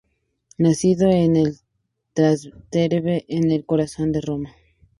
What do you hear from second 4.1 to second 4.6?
de Roma.